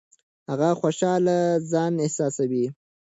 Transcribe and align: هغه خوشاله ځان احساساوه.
هغه 0.49 0.69
خوشاله 0.79 1.37
ځان 1.71 1.93
احساساوه. 2.05 2.65